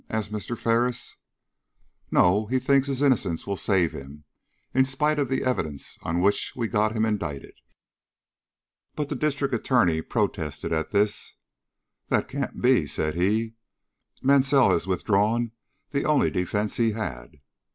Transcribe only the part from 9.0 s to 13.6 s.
the District Attorney protested at this. "That can't be," said he;